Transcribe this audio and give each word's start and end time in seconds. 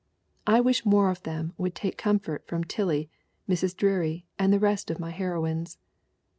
I 0.47 0.61
wish 0.61 0.83
more 0.83 1.11
of 1.11 1.21
them 1.21 1.53
would 1.59 1.75
take 1.75 1.95
comfort 1.95 2.47
from 2.47 2.63
Tillie, 2.63 3.11
Mrs. 3.47 3.77
Dreary, 3.77 4.25
and 4.39 4.51
the 4.51 4.57
rest 4.59 4.89
of 4.89 4.97
my 4.99 5.11
heroines. 5.11 5.77